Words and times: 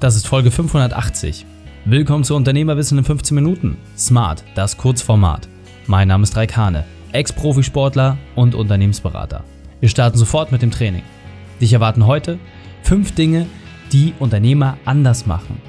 Das 0.00 0.14
ist 0.14 0.28
Folge 0.28 0.52
580. 0.52 1.44
Willkommen 1.84 2.22
zu 2.22 2.36
Unternehmerwissen 2.36 2.98
in 2.98 3.04
15 3.04 3.34
Minuten. 3.34 3.76
Smart, 3.96 4.44
das 4.54 4.76
Kurzformat. 4.76 5.48
Mein 5.88 6.06
Name 6.06 6.22
ist 6.22 6.36
Raikane, 6.36 6.84
Ex-Profisportler 7.10 8.16
und 8.36 8.54
Unternehmensberater. 8.54 9.42
Wir 9.80 9.88
starten 9.88 10.16
sofort 10.16 10.52
mit 10.52 10.62
dem 10.62 10.70
Training. 10.70 11.02
Dich 11.60 11.72
erwarten 11.72 12.06
heute 12.06 12.38
fünf 12.84 13.16
Dinge, 13.16 13.46
die 13.90 14.14
Unternehmer 14.20 14.78
anders 14.84 15.26
machen. 15.26 15.60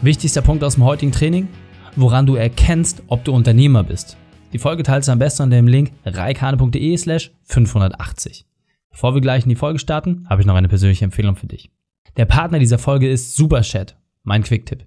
Wichtigster 0.00 0.42
Punkt 0.42 0.62
aus 0.62 0.74
dem 0.74 0.84
heutigen 0.84 1.10
Training, 1.10 1.48
woran 1.96 2.24
du 2.24 2.36
erkennst, 2.36 3.02
ob 3.08 3.24
du 3.24 3.32
Unternehmer 3.32 3.82
bist. 3.82 4.16
Die 4.52 4.60
Folge 4.60 4.84
teilst 4.84 5.08
du 5.08 5.12
am 5.12 5.18
besten 5.18 5.42
unter 5.42 5.56
dem 5.56 5.66
Link 5.66 5.90
reikane.de 6.04 6.96
slash 6.96 7.32
580. 7.42 8.46
Bevor 8.92 9.14
wir 9.14 9.20
gleich 9.20 9.42
in 9.42 9.48
die 9.48 9.56
Folge 9.56 9.80
starten, 9.80 10.24
habe 10.30 10.40
ich 10.40 10.46
noch 10.46 10.54
eine 10.54 10.68
persönliche 10.68 11.04
Empfehlung 11.04 11.34
für 11.34 11.48
dich. 11.48 11.68
Der 12.16 12.24
Partner 12.24 12.58
dieser 12.58 12.78
Folge 12.78 13.10
ist 13.10 13.36
Superchat, 13.36 13.94
mein 14.22 14.42
Quick-Tipp. 14.42 14.86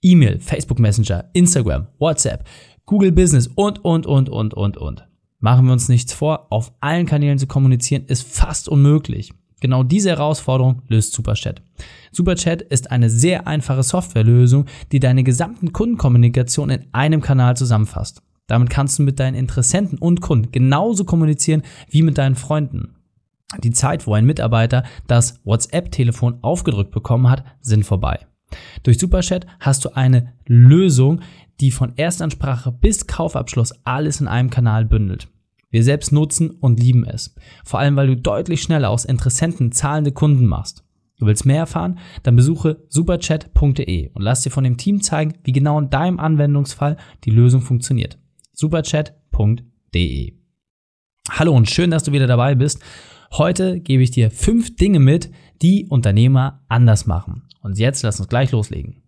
E-Mail, 0.00 0.40
Facebook 0.40 0.78
Messenger, 0.78 1.28
Instagram, 1.34 1.88
WhatsApp, 1.98 2.44
Google 2.86 3.12
Business 3.12 3.48
und, 3.48 3.84
und, 3.84 4.06
und, 4.06 4.30
und, 4.30 4.54
und, 4.54 4.78
und. 4.78 5.06
Machen 5.40 5.66
wir 5.66 5.74
uns 5.74 5.90
nichts 5.90 6.14
vor, 6.14 6.46
auf 6.50 6.72
allen 6.80 7.04
Kanälen 7.04 7.38
zu 7.38 7.46
kommunizieren 7.46 8.04
ist 8.06 8.26
fast 8.26 8.70
unmöglich. 8.70 9.34
Genau 9.60 9.82
diese 9.82 10.08
Herausforderung 10.10 10.80
löst 10.88 11.12
Superchat. 11.12 11.60
Superchat 12.12 12.62
ist 12.62 12.90
eine 12.90 13.10
sehr 13.10 13.46
einfache 13.46 13.82
Softwarelösung, 13.82 14.64
die 14.90 15.00
deine 15.00 15.22
gesamten 15.22 15.72
Kundenkommunikation 15.72 16.70
in 16.70 16.86
einem 16.92 17.20
Kanal 17.20 17.58
zusammenfasst. 17.58 18.22
Damit 18.46 18.70
kannst 18.70 18.98
du 18.98 19.02
mit 19.02 19.20
deinen 19.20 19.34
Interessenten 19.34 19.98
und 19.98 20.22
Kunden 20.22 20.50
genauso 20.50 21.04
kommunizieren 21.04 21.62
wie 21.90 22.02
mit 22.02 22.16
deinen 22.16 22.36
Freunden. 22.36 22.94
Die 23.62 23.70
Zeit, 23.70 24.06
wo 24.06 24.14
ein 24.14 24.26
Mitarbeiter 24.26 24.84
das 25.06 25.40
WhatsApp-Telefon 25.44 26.38
aufgedrückt 26.42 26.90
bekommen 26.90 27.30
hat, 27.30 27.44
sind 27.60 27.84
vorbei. 27.84 28.26
Durch 28.82 28.98
Superchat 28.98 29.46
hast 29.60 29.84
du 29.84 29.96
eine 29.96 30.32
Lösung, 30.46 31.20
die 31.60 31.70
von 31.70 31.92
Erstansprache 31.96 32.72
bis 32.72 33.06
Kaufabschluss 33.06 33.72
alles 33.84 34.20
in 34.20 34.28
einem 34.28 34.50
Kanal 34.50 34.84
bündelt. 34.84 35.28
Wir 35.70 35.82
selbst 35.82 36.12
nutzen 36.12 36.50
und 36.50 36.78
lieben 36.80 37.04
es. 37.04 37.34
Vor 37.64 37.80
allem, 37.80 37.96
weil 37.96 38.06
du 38.06 38.16
deutlich 38.16 38.62
schneller 38.62 38.90
aus 38.90 39.04
Interessenten 39.04 39.72
zahlende 39.72 40.12
Kunden 40.12 40.46
machst. 40.46 40.84
Du 41.18 41.26
willst 41.26 41.46
mehr 41.46 41.58
erfahren? 41.58 41.98
Dann 42.22 42.36
besuche 42.36 42.84
superchat.de 42.88 44.10
und 44.12 44.22
lass 44.22 44.42
dir 44.42 44.50
von 44.50 44.64
dem 44.64 44.76
Team 44.76 45.00
zeigen, 45.00 45.34
wie 45.44 45.52
genau 45.52 45.78
in 45.78 45.90
deinem 45.90 46.18
Anwendungsfall 46.18 46.96
die 47.24 47.30
Lösung 47.30 47.60
funktioniert 47.60 48.18
superchat.de. 48.54 50.43
Hallo 51.30 51.56
und 51.56 51.70
schön, 51.70 51.90
dass 51.90 52.04
du 52.04 52.12
wieder 52.12 52.26
dabei 52.26 52.54
bist. 52.54 52.80
Heute 53.32 53.80
gebe 53.80 54.02
ich 54.02 54.10
dir 54.10 54.30
fünf 54.30 54.76
Dinge 54.76 55.00
mit, 55.00 55.30
die 55.62 55.86
Unternehmer 55.88 56.62
anders 56.68 57.06
machen. 57.06 57.48
Und 57.62 57.78
jetzt 57.78 58.02
lass 58.02 58.20
uns 58.20 58.28
gleich 58.28 58.52
loslegen. 58.52 59.02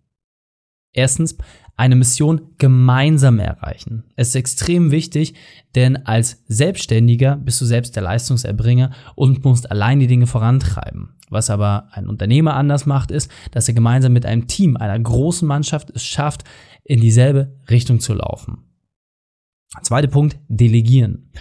Erstens, 0.93 1.37
eine 1.75 1.95
Mission 1.95 2.55
gemeinsam 2.57 3.37
erreichen. 3.37 4.03
Es 4.15 4.29
ist 4.29 4.35
extrem 4.35 4.89
wichtig, 4.89 5.35
denn 5.75 5.95
als 6.07 6.43
Selbstständiger 6.47 7.35
bist 7.35 7.61
du 7.61 7.65
selbst 7.65 7.95
der 7.95 8.01
Leistungserbringer 8.01 8.91
und 9.15 9.45
musst 9.45 9.69
allein 9.69 9.99
die 9.99 10.07
Dinge 10.07 10.25
vorantreiben. 10.25 11.15
Was 11.29 11.51
aber 11.51 11.89
ein 11.91 12.07
Unternehmer 12.07 12.55
anders 12.55 12.87
macht, 12.87 13.11
ist, 13.11 13.29
dass 13.51 13.67
er 13.67 13.75
gemeinsam 13.75 14.11
mit 14.11 14.25
einem 14.25 14.47
Team, 14.47 14.75
einer 14.75 14.99
großen 14.99 15.47
Mannschaft 15.47 15.91
es 15.91 16.03
schafft, 16.03 16.45
in 16.83 16.99
dieselbe 16.99 17.55
Richtung 17.69 17.99
zu 17.99 18.15
laufen. 18.15 18.63
Zweiter 19.83 20.07
Punkt, 20.07 20.39
delegieren. 20.47 21.31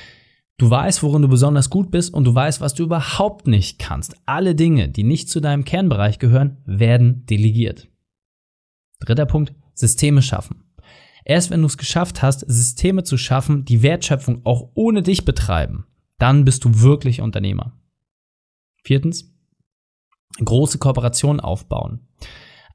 Du 0.59 0.71
weißt, 0.71 1.03
worin 1.03 1.21
du 1.21 1.29
besonders 1.29 1.69
gut 1.69 1.91
bist 1.91 2.15
und 2.15 2.25
du 2.25 2.35
weißt, 2.35 2.63
was 2.63 2.75
du 2.75 2.85
überhaupt 2.85 3.47
nicht 3.47 3.79
kannst. 3.79 4.17
Alle 4.25 4.55
Dinge, 4.55 4.89
die 4.89 5.05
nicht 5.05 5.29
zu 5.29 5.41
deinem 5.41 5.65
Kernbereich 5.65 6.19
gehören, 6.19 6.59
werden 6.65 7.27
delegiert. 7.27 7.89
Dritter 9.01 9.27
Punkt, 9.27 9.55
Systeme 9.75 10.23
schaffen. 10.23 10.65
Erst 11.27 11.51
wenn 11.51 11.61
du 11.61 11.67
es 11.67 11.77
geschafft 11.77 12.23
hast, 12.23 12.41
Systeme 12.49 13.03
zu 13.03 13.19
schaffen, 13.19 13.65
die 13.65 13.83
Wertschöpfung 13.83 14.47
auch 14.47 14.71
ohne 14.75 15.03
dich 15.03 15.25
betreiben, 15.27 15.87
dann 16.19 16.45
bist 16.47 16.65
du 16.65 16.81
wirklich 16.81 17.21
Unternehmer. 17.21 17.73
Viertens, 18.83 19.35
große 20.43 20.79
Kooperationen 20.79 21.41
aufbauen. 21.41 22.09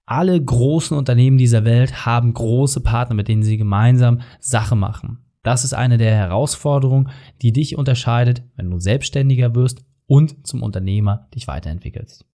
Alle 0.06 0.40
großen 0.44 0.96
Unternehmen 0.96 1.38
dieser 1.38 1.64
Welt 1.64 2.06
haben 2.06 2.34
große 2.34 2.82
Partner, 2.82 3.16
mit 3.16 3.28
denen 3.28 3.44
sie 3.44 3.58
gemeinsam 3.58 4.22
Sache 4.40 4.76
machen. 4.76 5.31
Das 5.44 5.64
ist 5.64 5.74
eine 5.74 5.98
der 5.98 6.14
Herausforderungen, 6.14 7.10
die 7.42 7.52
dich 7.52 7.78
unterscheidet, 7.78 8.44
wenn 8.56 8.70
du 8.70 8.80
selbstständiger 8.80 9.56
wirst 9.56 9.84
und 10.06 10.46
zum 10.46 10.62
Unternehmer 10.62 11.28
dich 11.34 11.48
weiterentwickelst. 11.48 12.26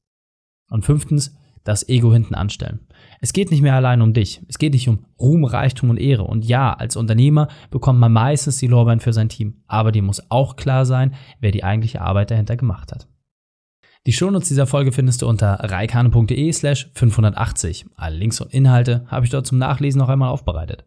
Und 0.69 0.83
fünftens, 0.83 1.37
das 1.63 1.87
Ego 1.89 2.13
hinten 2.13 2.33
anstellen. 2.33 2.79
Es 3.19 3.33
geht 3.33 3.51
nicht 3.51 3.61
mehr 3.61 3.75
allein 3.75 4.01
um 4.01 4.13
dich. 4.13 4.41
Es 4.47 4.57
geht 4.57 4.73
nicht 4.73 4.87
um 4.87 5.05
Ruhm, 5.19 5.43
Reichtum 5.43 5.89
und 5.89 5.97
Ehre. 5.97 6.23
Und 6.23 6.45
ja, 6.45 6.73
als 6.73 6.95
Unternehmer 6.95 7.49
bekommt 7.69 7.99
man 7.99 8.13
meistens 8.13 8.57
die 8.57 8.67
Lorbeeren 8.67 9.01
für 9.01 9.11
sein 9.11 9.27
Team. 9.27 9.63
Aber 9.67 9.91
dir 9.91 10.01
muss 10.01 10.31
auch 10.31 10.55
klar 10.55 10.85
sein, 10.85 11.13
wer 11.41 11.51
die 11.51 11.65
eigentliche 11.65 12.01
Arbeit 12.01 12.31
dahinter 12.31 12.55
gemacht 12.55 12.93
hat. 12.93 13.07
Die 14.05 14.13
Shownotes 14.13 14.47
dieser 14.47 14.67
Folge 14.67 14.93
findest 14.93 15.21
du 15.21 15.27
unter 15.27 15.55
reikane.de 15.55 16.53
slash 16.53 16.89
580. 16.93 17.87
Alle 17.95 18.15
Links 18.15 18.39
und 18.39 18.53
Inhalte 18.53 19.05
habe 19.07 19.25
ich 19.25 19.31
dort 19.31 19.45
zum 19.45 19.57
Nachlesen 19.57 19.99
noch 19.99 20.07
einmal 20.07 20.29
aufbereitet. 20.29 20.85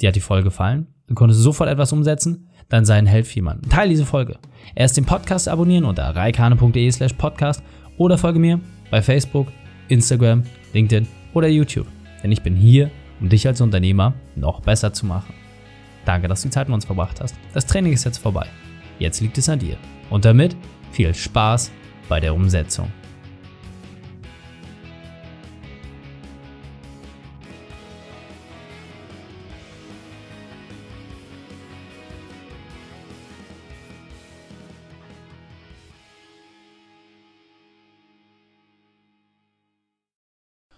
Dir 0.00 0.08
hat 0.08 0.16
die 0.16 0.20
Folge 0.20 0.44
gefallen? 0.44 0.86
Du 1.08 1.14
konntest 1.14 1.40
sofort 1.40 1.70
etwas 1.70 1.92
umsetzen? 1.92 2.48
Dann 2.68 2.84
sei 2.84 2.96
ein 2.96 3.06
Held 3.06 3.26
für. 3.26 3.42
Teil 3.70 3.88
diese 3.88 4.04
Folge. 4.04 4.36
Erst 4.74 4.96
den 4.98 5.06
Podcast 5.06 5.48
abonnieren 5.48 5.84
unter 5.84 6.04
reikane.de 6.04 6.90
slash 6.90 7.14
podcast 7.14 7.62
oder 7.96 8.18
folge 8.18 8.38
mir 8.38 8.60
bei 8.90 9.00
Facebook, 9.00 9.48
Instagram, 9.88 10.42
LinkedIn 10.74 11.08
oder 11.32 11.48
YouTube. 11.48 11.86
Denn 12.22 12.30
ich 12.30 12.42
bin 12.42 12.54
hier, 12.54 12.90
um 13.20 13.28
dich 13.28 13.46
als 13.46 13.60
Unternehmer 13.60 14.14
noch 14.36 14.60
besser 14.60 14.92
zu 14.92 15.06
machen. 15.06 15.32
Danke, 16.04 16.28
dass 16.28 16.42
du 16.42 16.48
die 16.48 16.52
Zeit 16.52 16.68
mit 16.68 16.74
uns 16.74 16.84
verbracht 16.84 17.20
hast. 17.20 17.34
Das 17.54 17.66
Training 17.66 17.92
ist 17.94 18.04
jetzt 18.04 18.18
vorbei. 18.18 18.46
Jetzt 18.98 19.20
liegt 19.20 19.38
es 19.38 19.48
an 19.48 19.58
dir. 19.58 19.76
Und 20.10 20.24
damit 20.24 20.56
viel 20.92 21.14
Spaß 21.14 21.70
bei 22.08 22.20
der 22.20 22.34
Umsetzung. 22.34 22.90